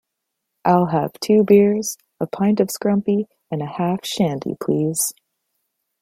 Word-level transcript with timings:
I'll 0.65 0.87
have 0.87 1.11
two 1.19 1.43
beers, 1.43 1.95
a 2.19 2.25
pint 2.25 2.59
of 2.59 2.69
scrumpy 2.69 3.25
and 3.51 3.61
half 3.61 4.01
a 4.01 4.07
shandy 4.07 4.55
please 4.59 5.13